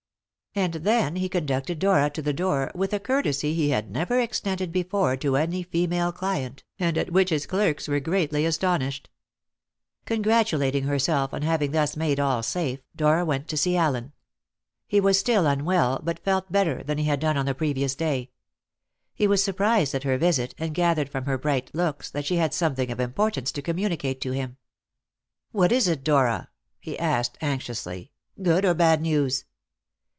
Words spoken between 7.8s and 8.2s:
were